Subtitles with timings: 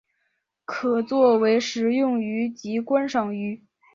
[0.65, 3.63] 可做为食用鱼及观赏鱼。